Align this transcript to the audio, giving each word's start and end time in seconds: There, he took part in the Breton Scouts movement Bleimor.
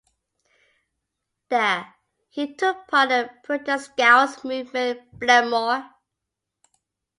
There, 1.49 1.93
he 2.29 2.55
took 2.55 2.87
part 2.87 3.11
in 3.11 3.27
the 3.27 3.33
Breton 3.43 3.77
Scouts 3.77 4.43
movement 4.43 5.19
Bleimor. 5.19 5.91